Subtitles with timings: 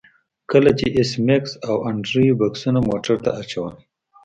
[0.51, 3.73] کله چې ایس میکس او انډریو بکسونه موټر ته اچول